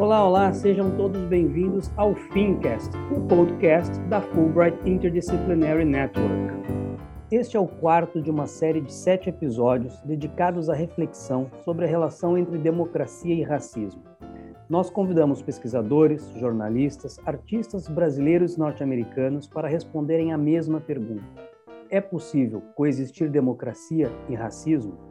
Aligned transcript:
Olá, 0.00 0.26
olá, 0.26 0.50
sejam 0.54 0.96
todos 0.96 1.22
bem-vindos 1.26 1.92
ao 1.94 2.14
Fincast, 2.14 2.90
o 3.14 3.20
podcast 3.28 4.00
da 4.08 4.22
Fulbright 4.22 4.78
Interdisciplinary 4.88 5.84
Network. 5.84 6.54
Este 7.30 7.58
é 7.58 7.60
o 7.60 7.68
quarto 7.68 8.22
de 8.22 8.30
uma 8.30 8.46
série 8.46 8.80
de 8.80 8.90
sete 8.90 9.28
episódios 9.28 10.00
dedicados 10.00 10.70
à 10.70 10.74
reflexão 10.74 11.50
sobre 11.66 11.84
a 11.84 11.88
relação 11.88 12.38
entre 12.38 12.56
democracia 12.56 13.34
e 13.34 13.42
racismo. 13.42 14.02
Nós 14.70 14.88
convidamos 14.88 15.42
pesquisadores, 15.42 16.26
jornalistas, 16.38 17.18
artistas 17.26 17.86
brasileiros 17.86 18.54
e 18.54 18.58
norte-americanos 18.58 19.46
para 19.48 19.68
responderem 19.68 20.32
a 20.32 20.38
mesma 20.38 20.80
pergunta: 20.80 21.26
é 21.90 22.00
possível 22.00 22.62
coexistir 22.74 23.28
democracia 23.28 24.10
e 24.30 24.34
racismo? 24.34 25.09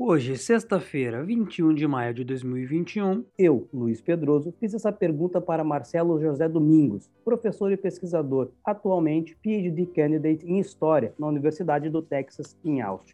Hoje, 0.00 0.36
sexta-feira, 0.36 1.24
21 1.24 1.74
de 1.74 1.84
maio 1.84 2.14
de 2.14 2.22
2021, 2.22 3.24
eu, 3.36 3.68
Luiz 3.74 4.00
Pedroso, 4.00 4.54
fiz 4.60 4.72
essa 4.72 4.92
pergunta 4.92 5.40
para 5.40 5.64
Marcelo 5.64 6.20
José 6.20 6.48
Domingos, 6.48 7.10
professor 7.24 7.72
e 7.72 7.76
pesquisador, 7.76 8.52
atualmente 8.64 9.36
PhD 9.42 9.86
candidate 9.86 10.46
em 10.46 10.60
História 10.60 11.12
na 11.18 11.26
Universidade 11.26 11.90
do 11.90 12.00
Texas, 12.00 12.56
em 12.64 12.80
Austin. 12.80 13.12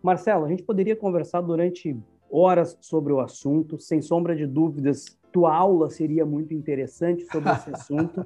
Marcelo, 0.00 0.44
a 0.44 0.48
gente 0.48 0.62
poderia 0.62 0.94
conversar 0.94 1.40
durante 1.40 1.98
horas 2.30 2.78
sobre 2.80 3.12
o 3.12 3.18
assunto. 3.18 3.80
Sem 3.80 4.00
sombra 4.00 4.36
de 4.36 4.46
dúvidas, 4.46 5.18
tua 5.32 5.54
aula 5.54 5.90
seria 5.90 6.24
muito 6.24 6.54
interessante 6.54 7.26
sobre 7.26 7.50
esse 7.50 7.70
assunto. 7.74 8.24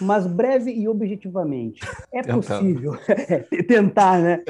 Mas 0.00 0.26
breve 0.26 0.72
e 0.72 0.88
objetivamente, 0.88 1.82
é 2.12 2.20
possível 2.20 2.94
tentar, 3.68 4.20
né? 4.20 4.42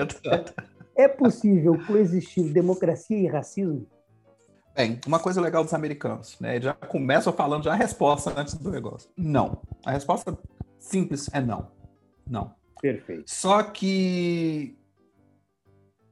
É 0.94 1.08
possível 1.08 1.78
coexistir 1.86 2.52
democracia 2.52 3.18
e 3.18 3.26
racismo? 3.26 3.86
Bem, 4.74 4.98
uma 5.06 5.18
coisa 5.18 5.40
legal 5.40 5.62
dos 5.62 5.74
americanos, 5.74 6.38
né? 6.40 6.60
Já 6.60 6.72
começam 6.72 7.32
falando 7.32 7.64
já 7.64 7.72
a 7.72 7.76
resposta 7.76 8.32
antes 8.38 8.54
do 8.54 8.70
negócio. 8.70 9.10
Não. 9.16 9.60
A 9.84 9.90
resposta 9.90 10.36
simples 10.78 11.28
é 11.32 11.40
não. 11.40 11.68
Não. 12.26 12.54
Perfeito. 12.80 13.24
Só 13.26 13.62
que 13.62 14.76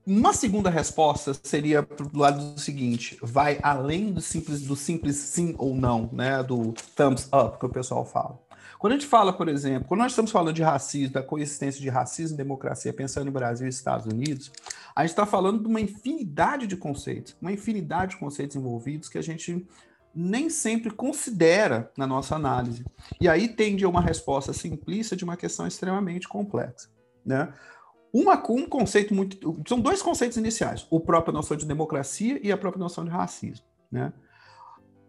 uma 0.07 0.33
segunda 0.33 0.69
resposta 0.69 1.33
seria 1.43 1.83
do 1.83 2.19
lado 2.19 2.53
do 2.55 2.61
seguinte: 2.61 3.19
vai 3.23 3.59
além 3.63 4.13
do 4.13 4.21
simples, 4.21 4.63
do 4.63 4.77
simples 4.77 5.17
sim 5.17 5.55
ou 5.57 5.75
não, 5.75 6.11
né? 6.13 6.43
Do 6.43 6.75
thumbs 6.95 7.29
up 7.33 7.59
que 7.59 7.67
o 7.67 7.71
pessoal 7.71 8.05
fala. 8.05 8.39
Quando 8.79 8.95
a 8.95 8.97
gente 8.97 9.07
fala, 9.07 9.31
por 9.33 9.47
exemplo, 9.47 9.87
quando 9.87 10.01
nós 10.01 10.13
estamos 10.13 10.31
falando 10.31 10.55
de 10.55 10.63
racismo, 10.63 11.13
da 11.13 11.23
coexistência 11.23 11.81
de 11.81 11.89
racismo 11.91 12.35
e 12.35 12.39
democracia, 12.39 12.93
pensando 12.95 13.29
em 13.29 13.33
Brasil 13.33 13.67
e 13.67 13.71
Estados 13.71 14.07
Unidos, 14.07 14.51
a 14.95 15.03
gente 15.03 15.11
está 15.11 15.27
falando 15.27 15.63
de 15.63 15.69
uma 15.69 15.81
infinidade 15.81 16.67
de 16.67 16.77
conceitos, 16.77 17.37
uma 17.41 17.53
infinidade 17.53 18.13
de 18.13 18.19
conceitos 18.19 18.57
envolvidos 18.57 19.09
que 19.09 19.19
a 19.19 19.23
gente 19.23 19.67
nem 20.15 20.51
sempre 20.51 20.91
considera 20.91 21.91
na 21.97 22.07
nossa 22.07 22.35
análise. 22.35 22.85
E 23.21 23.29
aí 23.29 23.49
tende 23.49 23.85
a 23.85 23.89
uma 23.89 24.01
resposta 24.01 24.53
simplista 24.53 25.15
de 25.15 25.25
uma 25.25 25.37
questão 25.37 25.67
extremamente 25.67 26.29
complexa. 26.29 26.89
Né? 27.25 27.53
Uma, 28.13 28.43
um 28.51 28.67
conceito 28.67 29.15
muito. 29.15 29.63
São 29.69 29.81
dois 29.81 30.03
conceitos 30.03 30.37
iniciais: 30.37 30.87
o 30.91 30.99
própria 31.01 31.33
noção 31.33 31.57
de 31.57 31.65
democracia 31.65 32.41
e 32.43 32.51
a 32.51 32.59
própria 32.59 32.81
noção 32.81 33.05
de 33.05 33.11
racismo. 33.11 33.65
Né? 33.91 34.13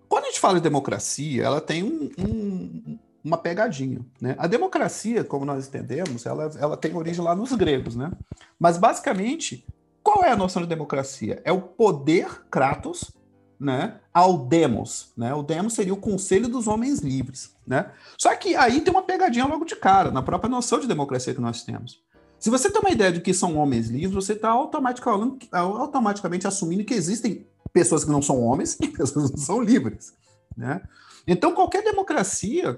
Quando 0.08 0.26
a 0.26 0.28
gente 0.28 0.40
fala 0.40 0.56
de 0.56 0.62
democracia, 0.62 1.44
ela 1.44 1.62
tem 1.62 1.84
um, 1.84 2.12
um, 2.20 3.00
uma 3.24 3.38
pegadinha. 3.38 4.06
Né? 4.20 4.36
A 4.38 4.46
democracia, 4.46 5.24
como 5.24 5.46
nós 5.46 5.68
entendemos, 5.68 6.26
ela, 6.26 6.52
ela 6.60 6.78
tem 6.78 6.96
origem 6.96 7.24
lá 7.24 7.34
nos 7.34 7.54
gregos. 7.54 7.96
Né? 7.96 8.12
Mas, 8.60 8.78
basicamente, 8.78 9.66
qual 10.12 10.26
é 10.26 10.32
a 10.32 10.36
noção 10.36 10.62
de 10.62 10.68
democracia? 10.68 11.42
É 11.46 11.54
o 11.54 11.62
poder, 11.62 12.44
kratos, 12.52 13.12
né, 13.58 14.02
ao 14.14 14.40
demos. 14.46 15.14
Né? 15.16 15.34
O 15.34 15.42
demos 15.42 15.74
seria 15.74 15.94
o 15.94 15.98
conselho 15.98 16.50
dos 16.50 16.68
homens 16.68 17.00
livres. 17.00 17.56
Né? 17.66 17.90
Só 18.18 18.36
que 18.36 18.54
aí 18.56 18.82
tem 18.82 18.92
uma 18.92 19.04
pegadinha 19.04 19.46
logo 19.46 19.64
de 19.64 19.76
cara, 19.76 20.12
na 20.12 20.22
própria 20.22 20.50
noção 20.50 20.82
de 20.82 20.88
democracia 20.88 21.34
que 21.34 21.40
nós 21.40 21.64
temos. 21.64 22.04
Se 22.38 22.50
você 22.50 22.70
tem 22.70 22.82
uma 22.82 22.90
ideia 22.90 23.12
de 23.12 23.22
que 23.22 23.34
são 23.34 23.56
homens 23.56 23.88
livres, 23.88 24.14
você 24.14 24.34
está 24.34 24.50
automaticamente, 24.50 25.48
automaticamente 25.52 26.46
assumindo 26.46 26.84
que 26.84 26.94
existem 26.94 27.48
pessoas 27.72 28.04
que 28.04 28.12
não 28.12 28.22
são 28.22 28.42
homens 28.42 28.78
e 28.82 28.90
pessoas 28.92 29.30
que 29.30 29.38
não 29.38 29.46
são 29.46 29.62
livres. 29.62 30.14
Né? 30.58 30.82
Então, 31.26 31.54
qualquer 31.54 31.84
democracia, 31.84 32.78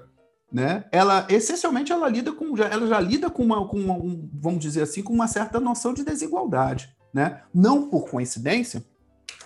né, 0.52 0.84
ela 0.92 1.26
essencialmente 1.28 1.90
ela 1.90 2.08
lida 2.08 2.30
com, 2.30 2.56
ela 2.58 2.86
já 2.86 3.00
lida 3.00 3.28
com 3.28 3.42
uma, 3.42 3.66
com 3.66 3.76
uma 3.76 3.94
um, 3.94 4.28
vamos 4.34 4.60
dizer 4.60 4.82
assim, 4.82 5.02
com 5.02 5.12
uma 5.12 5.26
certa 5.26 5.58
noção 5.58 5.92
de 5.92 6.04
desigualdade. 6.04 6.93
Né? 7.14 7.40
Não 7.54 7.88
por 7.88 8.10
coincidência, 8.10 8.84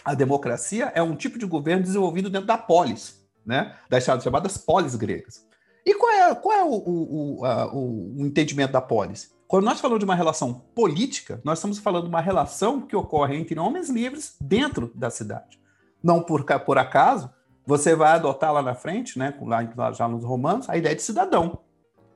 a 0.02 0.14
democracia 0.14 0.90
é 0.94 1.02
um 1.02 1.14
tipo 1.14 1.38
de 1.38 1.44
governo 1.44 1.82
desenvolvido 1.82 2.30
dentro 2.30 2.46
da 2.46 2.56
polis, 2.56 3.22
né? 3.44 3.76
das 3.90 4.04
chamadas 4.04 4.56
polis 4.56 4.94
gregas. 4.94 5.46
E 5.84 5.94
qual 5.94 6.10
é, 6.10 6.34
qual 6.34 6.58
é 6.58 6.64
o, 6.64 6.72
o, 6.72 7.38
o, 7.40 7.44
a, 7.44 7.74
o 7.74 8.16
entendimento 8.26 8.72
da 8.72 8.80
polis? 8.80 9.36
Quando 9.46 9.64
nós 9.64 9.80
falamos 9.80 10.00
de 10.00 10.04
uma 10.04 10.14
relação 10.14 10.54
política, 10.74 11.40
nós 11.44 11.58
estamos 11.58 11.78
falando 11.78 12.04
de 12.04 12.08
uma 12.08 12.20
relação 12.20 12.82
que 12.82 12.96
ocorre 12.96 13.36
entre 13.36 13.58
homens 13.58 13.88
livres 13.88 14.36
dentro 14.40 14.90
da 14.94 15.10
cidade. 15.10 15.58
Não 16.02 16.22
por, 16.22 16.44
por 16.44 16.78
acaso, 16.78 17.30
você 17.66 17.94
vai 17.94 18.12
adotar 18.12 18.52
lá 18.52 18.62
na 18.62 18.74
frente, 18.74 19.18
né, 19.18 19.34
lá 19.76 19.92
já 19.92 20.08
nos 20.08 20.24
romanos, 20.24 20.68
a 20.68 20.76
ideia 20.76 20.94
de 20.94 21.02
cidadão, 21.02 21.60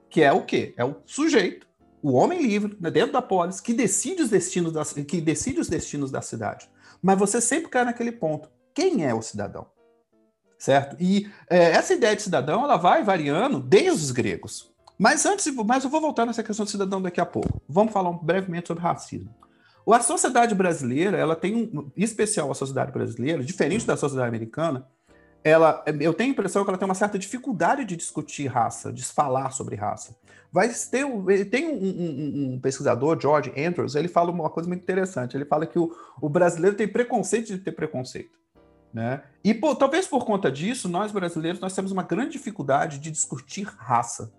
que 0.08 0.22
é 0.22 0.32
o 0.32 0.44
quê? 0.44 0.74
É 0.76 0.84
o 0.84 0.96
sujeito, 1.06 1.66
o 2.02 2.12
homem 2.12 2.42
livre, 2.42 2.76
né, 2.80 2.90
dentro 2.90 3.12
da 3.12 3.22
polis, 3.22 3.60
que 3.60 3.72
decide 3.72 4.22
os 4.22 4.30
destinos 4.30 4.72
da, 4.72 4.84
que 4.84 5.20
decide 5.20 5.60
os 5.60 5.68
destinos 5.68 6.10
da 6.10 6.20
cidade. 6.20 6.68
Mas 7.00 7.18
você 7.18 7.40
sempre 7.40 7.70
cai 7.70 7.84
naquele 7.84 8.12
ponto. 8.12 8.50
Quem 8.74 9.04
é 9.04 9.14
o 9.14 9.22
cidadão? 9.22 9.66
Certo? 10.58 10.96
E 11.00 11.30
é, 11.48 11.72
essa 11.72 11.94
ideia 11.94 12.14
de 12.14 12.22
cidadão, 12.22 12.64
ela 12.64 12.76
vai 12.76 13.02
variando 13.02 13.60
desde 13.60 14.04
os 14.04 14.10
gregos. 14.10 14.72
Mas 14.98 15.26
antes, 15.26 15.52
mas 15.66 15.84
eu 15.84 15.90
vou 15.90 16.00
voltar 16.00 16.26
nessa 16.26 16.42
questão 16.42 16.64
do 16.64 16.70
cidadão 16.70 17.02
daqui 17.02 17.20
a 17.20 17.26
pouco. 17.26 17.60
Vamos 17.68 17.92
falar 17.92 18.12
brevemente 18.12 18.68
sobre 18.68 18.82
racismo. 18.82 19.34
A 19.90 20.00
sociedade 20.00 20.54
brasileira, 20.54 21.18
ela 21.18 21.34
tem 21.34 21.56
um, 21.56 21.90
em 21.96 22.04
especial 22.04 22.50
a 22.50 22.54
sociedade 22.54 22.92
brasileira, 22.92 23.42
diferente 23.42 23.84
da 23.84 23.96
sociedade 23.96 24.28
americana, 24.28 24.86
ela, 25.44 25.82
eu 26.00 26.14
tenho 26.14 26.30
a 26.30 26.32
impressão 26.32 26.62
que 26.64 26.70
ela 26.70 26.78
tem 26.78 26.86
uma 26.86 26.94
certa 26.94 27.18
dificuldade 27.18 27.84
de 27.84 27.96
discutir 27.96 28.46
raça, 28.46 28.92
de 28.92 29.04
falar 29.04 29.50
sobre 29.50 29.74
raça. 29.74 30.16
Vai 30.52 30.68
ter, 30.68 31.44
tem 31.46 31.66
um, 31.66 31.74
um, 31.74 32.54
um, 32.54 32.60
pesquisador, 32.60 33.18
George 33.20 33.52
Andrews, 33.56 33.94
ele 33.94 34.08
fala 34.08 34.30
uma 34.30 34.50
coisa 34.50 34.68
muito 34.68 34.82
interessante. 34.82 35.36
Ele 35.36 35.46
fala 35.46 35.66
que 35.66 35.78
o, 35.78 35.90
o 36.20 36.28
brasileiro 36.28 36.76
tem 36.76 36.86
preconceito 36.86 37.46
de 37.46 37.58
ter 37.58 37.72
preconceito. 37.72 38.38
Né? 38.92 39.22
E 39.42 39.54
pô, 39.54 39.74
talvez 39.74 40.06
por 40.06 40.26
conta 40.26 40.52
disso, 40.52 40.88
nós 40.88 41.10
brasileiros 41.10 41.60
nós 41.60 41.74
temos 41.74 41.90
uma 41.90 42.02
grande 42.02 42.32
dificuldade 42.32 42.98
de 42.98 43.10
discutir 43.10 43.66
raça. 43.78 44.30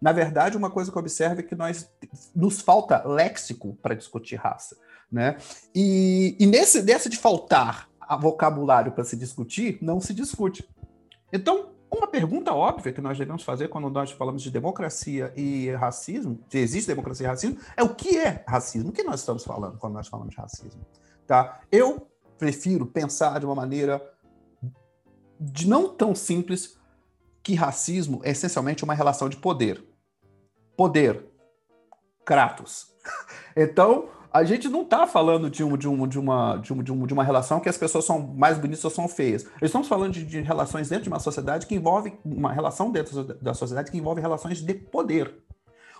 Na 0.00 0.10
verdade, 0.10 0.56
uma 0.56 0.68
coisa 0.68 0.90
que 0.90 0.98
eu 0.98 1.00
observo 1.00 1.40
é 1.40 1.44
que 1.44 1.54
nós 1.54 1.88
nos 2.34 2.60
falta 2.60 3.06
léxico 3.06 3.78
para 3.80 3.94
discutir 3.94 4.34
raça. 4.34 4.76
Né? 5.10 5.36
E, 5.72 6.36
e 6.40 6.46
nesse 6.46 6.82
dessa 6.82 7.08
de 7.08 7.16
faltar 7.16 7.88
vocabulário 8.16 8.92
para 8.92 9.04
se 9.04 9.16
discutir, 9.16 9.78
não 9.80 10.00
se 10.00 10.12
discute. 10.14 10.68
Então, 11.32 11.70
uma 11.90 12.06
pergunta 12.06 12.52
óbvia 12.52 12.92
que 12.92 13.00
nós 13.00 13.18
devemos 13.18 13.42
fazer 13.42 13.68
quando 13.68 13.90
nós 13.90 14.10
falamos 14.10 14.42
de 14.42 14.50
democracia 14.50 15.32
e 15.36 15.70
racismo, 15.72 16.40
se 16.48 16.58
existe 16.58 16.88
democracia 16.88 17.26
e 17.26 17.28
racismo, 17.28 17.58
é 17.76 17.82
o 17.82 17.94
que 17.94 18.18
é 18.18 18.44
racismo? 18.46 18.90
O 18.90 18.92
que 18.92 19.02
nós 19.02 19.20
estamos 19.20 19.44
falando 19.44 19.78
quando 19.78 19.94
nós 19.94 20.08
falamos 20.08 20.34
de 20.34 20.40
racismo? 20.40 20.80
Tá? 21.26 21.60
Eu 21.70 22.08
prefiro 22.38 22.86
pensar 22.86 23.38
de 23.38 23.46
uma 23.46 23.54
maneira 23.54 24.02
de 25.38 25.68
não 25.68 25.88
tão 25.88 26.14
simples 26.14 26.78
que 27.42 27.54
racismo 27.54 28.20
é 28.22 28.30
essencialmente 28.30 28.84
uma 28.84 28.94
relação 28.94 29.28
de 29.28 29.36
poder 29.36 29.92
poder. 30.76 31.24
Kratos. 32.24 32.90
Então, 33.54 34.08
a 34.32 34.44
gente 34.44 34.68
não 34.68 34.82
está 34.82 35.06
falando 35.06 35.50
de, 35.50 35.62
um, 35.62 35.76
de, 35.76 35.86
um, 35.86 36.06
de, 36.06 36.18
uma, 36.18 36.56
de, 36.56 36.72
um, 36.72 36.82
de, 36.82 36.92
um, 36.92 37.06
de 37.06 37.12
uma 37.12 37.22
relação 37.22 37.60
que 37.60 37.68
as 37.68 37.76
pessoas 37.76 38.04
são 38.04 38.18
mais 38.18 38.56
bonitas 38.56 38.82
ou 38.84 38.90
são 38.90 39.06
feias. 39.06 39.46
Estamos 39.60 39.88
falando 39.88 40.12
de, 40.12 40.24
de, 40.24 40.40
relações 40.40 40.88
dentro 40.88 41.04
de 41.04 41.08
uma 41.10 41.20
sociedade 41.20 41.66
que 41.66 41.74
envolve 41.74 42.14
uma 42.24 42.52
relação 42.52 42.90
dentro 42.90 43.24
da 43.24 43.52
sociedade 43.52 43.90
que 43.90 43.98
envolve 43.98 44.20
relações 44.20 44.62
de 44.62 44.74
poder. 44.74 45.34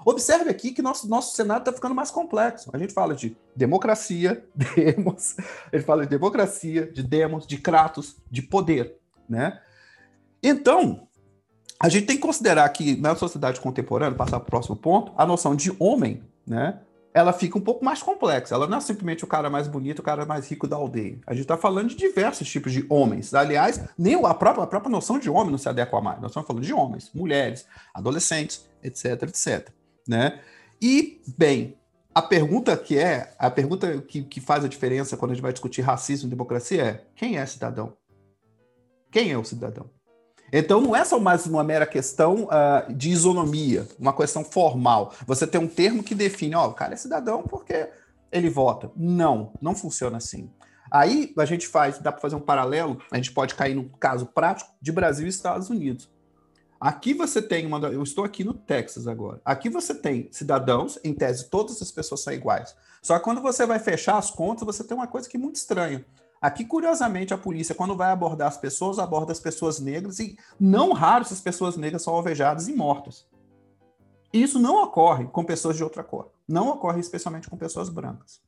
Observe 0.05 0.51
aqui 0.51 0.73
que 0.73 0.81
nosso, 0.83 1.09
nosso 1.09 1.37
cenário 1.37 1.61
está 1.61 1.73
ficando 1.73 1.95
mais 1.95 2.11
complexo. 2.11 2.71
A 2.73 2.79
gente 2.79 2.95
fala 2.95 3.15
de 3.15 3.37
democracia, 3.55 4.45
demos, 4.75 5.37
a 5.71 5.77
gente 5.77 5.87
fala 5.87 6.03
de 6.03 6.09
democracia, 6.09 6.91
de 6.91 7.03
demos, 7.03 7.47
de 7.47 7.59
kratos, 7.59 8.17
de 8.31 8.41
poder, 8.41 8.97
né? 9.29 9.61
Então, 10.43 11.07
a 11.79 11.89
gente 11.89 12.07
tem 12.07 12.17
que 12.17 12.23
considerar 12.23 12.69
que 12.71 12.97
na 12.97 13.15
sociedade 13.15 13.61
contemporânea, 13.61 14.17
passar 14.17 14.41
para 14.41 14.47
o 14.47 14.51
próximo 14.51 14.75
ponto, 14.75 15.13
a 15.17 15.27
noção 15.27 15.55
de 15.55 15.75
homem, 15.79 16.25
né? 16.47 16.81
Ela 17.15 17.33
fica 17.33 17.59
um 17.59 17.61
pouco 17.61 17.85
mais 17.85 18.03
complexa. 18.03 18.55
Ela 18.55 18.67
não 18.67 18.79
é 18.79 18.81
simplesmente 18.81 19.25
o 19.25 19.27
cara 19.27 19.51
mais 19.51 19.69
bonito, 19.69 19.99
o 19.99 20.03
cara 20.03 20.25
mais 20.25 20.49
rico 20.49 20.67
da 20.67 20.77
aldeia. 20.77 21.19
A 21.27 21.35
gente 21.35 21.43
está 21.43 21.57
falando 21.57 21.89
de 21.89 21.97
diversos 21.97 22.49
tipos 22.49 22.73
de 22.73 22.87
homens. 22.89 23.35
Aliás, 23.35 23.83
nem 23.99 24.15
a 24.15 24.35
própria, 24.35 24.65
a 24.65 24.67
própria 24.67 24.91
noção 24.91 25.19
de 25.19 25.29
homem 25.29 25.51
não 25.51 25.59
se 25.59 25.69
adequa 25.69 26.01
mais. 26.01 26.21
Nós 26.21 26.31
estamos 26.31 26.47
falando 26.47 26.65
de 26.65 26.73
homens, 26.73 27.11
mulheres, 27.15 27.67
adolescentes, 27.93 28.67
etc, 28.83 29.23
etc. 29.25 29.69
Né? 30.09 30.41
E, 30.81 31.21
bem, 31.37 31.77
a 32.15 32.21
pergunta 32.21 32.77
que 32.77 32.99
é, 32.99 33.35
a 33.39 33.51
pergunta 33.51 34.01
que, 34.03 34.23
que 34.23 34.41
faz 34.41 34.65
a 34.65 34.69
diferença 34.69 35.17
quando 35.17 35.31
a 35.31 35.35
gente 35.35 35.43
vai 35.43 35.53
discutir 35.53 35.83
racismo 35.83 36.29
e 36.29 36.31
democracia 36.31 36.83
é: 36.83 37.05
quem 37.15 37.39
é 37.39 37.47
cidadão? 37.47 37.97
Quem 39.11 39.31
é 39.31 39.39
o 39.39 39.45
cidadão? 39.45 39.91
Então 40.53 40.83
não 40.83 40.95
é 40.95 41.03
só 41.03 41.19
mais 41.19 41.47
uma 41.47 41.65
mera 41.65 41.87
questão 41.87 42.45
uh, 42.45 42.93
de 42.93 43.09
isonomia, 43.09 43.89
uma 43.99 44.13
questão 44.13 44.45
formal. 44.45 45.15
Você 45.27 45.47
tem 45.47 45.59
um 45.59 45.67
termo 45.67 46.03
que 46.03 46.15
define, 46.15 46.55
ó, 46.55 46.69
o 46.69 46.75
cara 46.75 46.93
é 46.93 46.97
cidadão 46.97 47.43
porque 47.43 47.89
ele 48.31 48.51
vota. 48.51 48.93
Não, 48.95 49.55
não 49.63 49.75
funciona 49.75 50.19
assim. 50.19 50.51
Aí 50.91 51.33
a 51.39 51.47
gente 51.47 51.67
faz, 51.67 51.99
dá 51.99 52.13
para 52.13 52.21
fazer 52.21 52.37
um 52.37 52.41
paralelo, 52.41 53.01
a 53.11 53.17
gente 53.17 53.33
pode 53.33 53.55
cair 53.55 53.75
no 53.75 53.89
caso 53.99 54.27
prático 54.27 54.71
de 54.79 54.93
Brasil 54.93 55.25
e 55.25 55.31
Estados 55.31 55.71
Unidos. 55.71 56.13
Aqui 56.79 57.15
você 57.15 57.41
tem 57.41 57.65
uma. 57.65 57.79
Eu 57.89 58.03
estou 58.03 58.23
aqui 58.23 58.45
no 58.45 58.53
Texas 58.53 59.07
agora. 59.07 59.41
Aqui 59.45 59.71
você 59.71 59.95
tem 59.95 60.29
cidadãos, 60.33 60.99
em 61.03 61.15
tese, 61.15 61.49
todas 61.49 61.81
as 61.81 61.91
pessoas 61.91 62.23
são 62.23 62.33
iguais. 62.33 62.75
Só 63.01 63.17
que 63.17 63.25
quando 63.25 63.41
você 63.41 63.65
vai 63.65 63.79
fechar 63.79 64.19
as 64.19 64.31
contas, 64.31 64.67
você 64.67 64.85
tem 64.85 64.97
uma 64.97 65.07
coisa 65.07 65.29
que 65.29 65.37
é 65.37 65.41
muito 65.41 65.57
estranha. 65.57 66.05
Aqui, 66.43 66.65
curiosamente, 66.65 67.33
a 67.33 67.39
polícia, 67.39 67.73
quando 67.73 67.97
vai 67.97 68.11
abordar 68.11 68.49
as 68.49 68.57
pessoas, 68.57 68.99
aborda 68.99 69.31
as 69.31 69.39
pessoas 69.39 69.79
negras 69.79 70.19
e 70.19 70.37
não 70.59 70.93
raro 70.93 71.23
essas 71.23 71.41
pessoas 71.41 71.77
negras 71.77 72.03
são 72.03 72.13
alvejadas 72.13 72.67
e 72.67 72.75
mortas. 72.75 73.29
Isso 74.33 74.59
não 74.59 74.83
ocorre 74.83 75.27
com 75.27 75.45
pessoas 75.45 75.77
de 75.77 75.85
outra 75.85 76.03
cor. 76.03 76.33
Não 76.49 76.69
ocorre 76.69 76.99
especialmente 76.99 77.49
com 77.49 77.57
pessoas 77.57 77.89
brancas. 77.89 78.41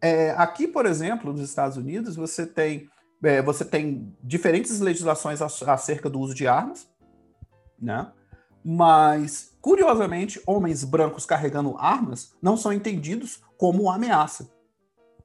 É, 0.00 0.32
aqui, 0.32 0.66
por 0.66 0.86
exemplo, 0.86 1.32
nos 1.32 1.40
Estados 1.40 1.76
Unidos, 1.76 2.16
você 2.16 2.44
tem, 2.44 2.90
é, 3.22 3.40
você 3.40 3.64
tem 3.64 4.12
diferentes 4.20 4.80
legislações 4.80 5.40
acerca 5.40 6.10
do 6.10 6.18
uso 6.18 6.34
de 6.34 6.48
armas, 6.48 6.88
né? 7.80 8.10
Mas, 8.64 9.56
curiosamente, 9.60 10.42
homens 10.44 10.82
brancos 10.82 11.24
carregando 11.24 11.76
armas 11.78 12.34
não 12.42 12.56
são 12.56 12.72
entendidos 12.72 13.40
como 13.56 13.88
ameaça. 13.88 14.50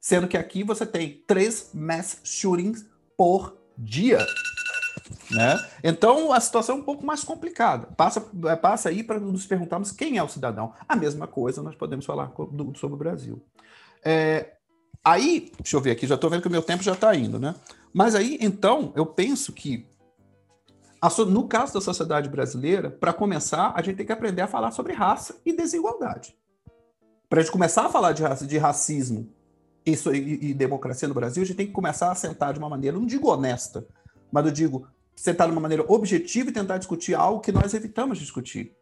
Sendo 0.01 0.27
que 0.27 0.35
aqui 0.35 0.63
você 0.63 0.83
tem 0.83 1.23
três 1.27 1.69
mass 1.75 2.17
shootings 2.23 2.83
por 3.15 3.55
dia. 3.77 4.17
Né? 5.29 5.69
Então 5.83 6.33
a 6.33 6.39
situação 6.39 6.77
é 6.77 6.79
um 6.79 6.83
pouco 6.83 7.05
mais 7.05 7.23
complicada. 7.23 7.85
Passa, 7.95 8.25
é, 8.45 8.55
passa 8.55 8.89
aí 8.89 9.03
para 9.03 9.19
nos 9.19 9.45
perguntarmos 9.45 9.91
quem 9.91 10.17
é 10.17 10.23
o 10.23 10.27
cidadão. 10.27 10.73
A 10.89 10.95
mesma 10.95 11.27
coisa 11.27 11.61
nós 11.61 11.75
podemos 11.75 12.03
falar 12.03 12.33
do, 12.51 12.75
sobre 12.75 12.95
o 12.95 12.97
Brasil. 12.97 13.45
É, 14.03 14.55
aí, 15.03 15.51
deixa 15.61 15.77
eu 15.77 15.81
ver 15.81 15.91
aqui, 15.91 16.07
já 16.07 16.15
estou 16.15 16.31
vendo 16.31 16.41
que 16.41 16.47
o 16.47 16.51
meu 16.51 16.63
tempo 16.63 16.81
já 16.81 16.93
está 16.93 17.15
indo, 17.15 17.39
né? 17.39 17.53
Mas 17.93 18.15
aí, 18.15 18.39
então, 18.41 18.91
eu 18.95 19.05
penso 19.05 19.53
que 19.53 19.85
no 21.27 21.47
caso 21.47 21.73
da 21.73 21.81
sociedade 21.81 22.29
brasileira, 22.29 22.89
para 22.89 23.13
começar, 23.13 23.73
a 23.75 23.81
gente 23.81 23.97
tem 23.97 24.05
que 24.05 24.11
aprender 24.11 24.41
a 24.41 24.47
falar 24.47 24.71
sobre 24.71 24.93
raça 24.93 25.39
e 25.45 25.53
desigualdade. 25.53 26.35
Para 27.29 27.39
a 27.39 27.43
gente 27.43 27.51
começar 27.51 27.85
a 27.85 27.89
falar 27.89 28.13
de, 28.13 28.23
de 28.47 28.57
racismo 28.57 29.31
isso, 29.85 30.13
e, 30.13 30.51
e, 30.51 30.53
democracia 30.53 31.07
no 31.07 31.13
Brasil, 31.13 31.43
a 31.43 31.45
gente 31.45 31.57
tem 31.57 31.67
que 31.67 31.73
começar 31.73 32.11
a 32.11 32.15
sentar 32.15 32.53
de 32.53 32.59
uma 32.59 32.69
maneira, 32.69 32.97
não 32.97 33.05
digo 33.05 33.29
honesta, 33.29 33.85
mas 34.31 34.45
eu 34.45 34.51
digo 34.51 34.87
sentar 35.15 35.47
de 35.47 35.53
uma 35.53 35.61
maneira 35.61 35.83
objetiva 35.87 36.49
e 36.49 36.53
tentar 36.53 36.77
discutir 36.77 37.15
algo 37.15 37.41
que 37.41 37.51
nós 37.51 37.73
evitamos 37.73 38.17
discutir. 38.17 38.75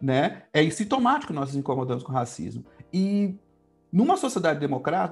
Né? 0.00 0.42
É 0.52 0.68
sintomático 0.70 1.32
nós 1.32 1.48
nos 1.48 1.56
incomodamos 1.56 2.02
com 2.02 2.12
racismo. 2.12 2.64
E 2.92 3.34
numa 3.92 4.16
sociedade 4.16 4.60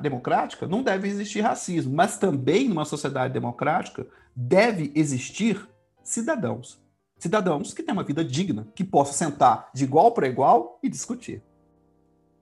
democrática 0.01 0.67
não 0.67 0.83
deve 0.83 1.09
existir 1.09 1.41
racismo, 1.41 1.95
mas 1.95 2.19
também 2.19 2.69
numa 2.69 2.85
sociedade 2.85 3.33
democrática 3.33 4.07
deve 4.35 4.93
existir 4.95 5.67
cidadãos. 6.03 6.81
Cidadãos 7.19 7.73
que 7.73 7.83
têm 7.83 7.95
uma 7.95 8.05
vida 8.05 8.23
digna, 8.23 8.69
que 8.75 8.85
possam 8.85 9.15
sentar 9.15 9.71
de 9.73 9.85
igual 9.85 10.13
para 10.13 10.29
igual 10.29 10.79
e 10.83 10.89
discutir. 10.89 11.43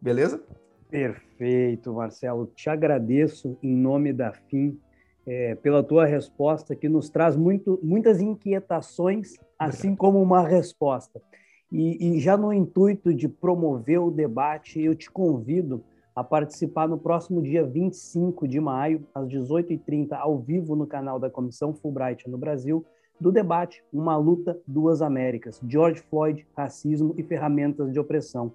Beleza? 0.01 0.43
Perfeito, 1.37 1.93
Marcelo. 1.93 2.47
Te 2.55 2.71
agradeço 2.71 3.59
em 3.61 3.77
nome 3.77 4.13
da 4.13 4.33
FIM 4.33 4.79
é, 5.27 5.57
pela 5.57 5.83
tua 5.83 6.07
resposta, 6.07 6.77
que 6.77 6.89
nos 6.89 7.11
traz 7.11 7.35
muito, 7.35 7.79
muitas 7.83 8.21
inquietações, 8.21 9.35
assim 9.59 9.97
como 9.97 10.23
uma 10.23 10.47
resposta. 10.47 11.21
E, 11.73 12.17
e 12.17 12.21
já 12.21 12.37
no 12.37 12.53
intuito 12.53 13.13
de 13.13 13.29
promover 13.29 13.99
o 14.01 14.11
debate, 14.13 14.81
eu 14.81 14.95
te 14.95 15.11
convido 15.11 15.83
a 16.15 16.23
participar 16.23 16.87
no 16.87 16.99
próximo 16.99 17.43
dia 17.43 17.65
25 17.65 18.47
de 18.47 18.61
maio, 18.61 19.05
às 19.13 19.27
18h30, 19.27 20.13
ao 20.13 20.39
vivo 20.39 20.77
no 20.77 20.87
canal 20.87 21.19
da 21.19 21.29
Comissão 21.29 21.75
Fulbright 21.75 22.31
no 22.31 22.39
Brasil, 22.39 22.87
do 23.21 23.33
debate 23.33 23.83
Uma 23.93 24.17
Luta, 24.17 24.57
Duas 24.65 25.03
Américas, 25.03 25.61
George 25.67 26.01
Floyd, 26.03 26.47
Racismo 26.57 27.13
e 27.19 27.25
Ferramentas 27.25 27.93
de 27.93 27.99
Opressão. 27.99 28.53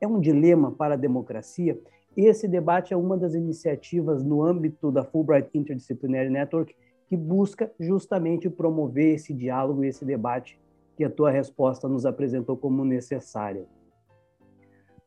É 0.00 0.06
um 0.06 0.20
dilema 0.20 0.70
para 0.70 0.94
a 0.94 0.96
democracia? 0.96 1.76
Esse 2.16 2.48
debate 2.48 2.92
é 2.92 2.96
uma 2.96 3.16
das 3.16 3.34
iniciativas 3.34 4.24
no 4.24 4.42
âmbito 4.42 4.90
da 4.90 5.04
Fulbright 5.04 5.50
Interdisciplinary 5.54 6.28
Network 6.28 6.74
que 7.08 7.16
busca 7.16 7.70
justamente 7.78 8.48
promover 8.48 9.14
esse 9.14 9.34
diálogo 9.34 9.84
e 9.84 9.88
esse 9.88 10.04
debate 10.04 10.60
que 10.96 11.04
a 11.04 11.10
tua 11.10 11.30
resposta 11.30 11.88
nos 11.88 12.06
apresentou 12.06 12.56
como 12.56 12.84
necessária. 12.84 13.66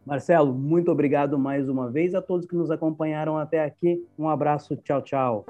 Marcelo, 0.05 0.53
muito 0.53 0.91
obrigado 0.91 1.39
mais 1.39 1.69
uma 1.69 1.89
vez 1.89 2.13
a 2.13 2.21
todos 2.21 2.45
que 2.45 2.55
nos 2.55 2.69
acompanharam 2.69 3.37
até 3.37 3.63
aqui. 3.63 4.05
Um 4.19 4.27
abraço, 4.27 4.75
tchau, 4.75 5.01
tchau. 5.01 5.45